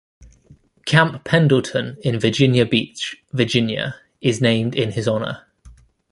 Camp 0.87 1.23
Pendleton 1.23 1.95
in 2.01 2.19
Virginia 2.19 2.65
Beach, 2.65 3.23
Virginia, 3.33 3.97
is 4.19 4.41
named 4.41 4.73
in 4.73 4.93
his 4.93 5.07
honor. 5.07 5.45